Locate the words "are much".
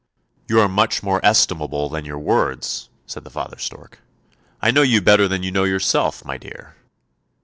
0.59-1.03